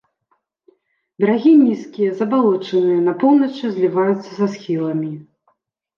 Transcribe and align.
Берагі 1.23 1.51
нізкія, 1.65 2.11
забалочаныя, 2.21 2.97
на 3.09 3.13
поўначы 3.25 3.65
зліваюцца 3.77 4.27
са 4.37 4.45
схіламі. 4.55 5.13